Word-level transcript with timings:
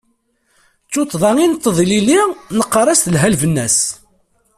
D 0.85 0.89
tuṭṭḍa 0.93 1.31
i 1.39 1.45
nteṭṭeḍ 1.47 1.77
ilili, 1.85 2.21
neqqar-as 2.57 2.99
telha 3.01 3.27
lbenna-s. 3.33 3.77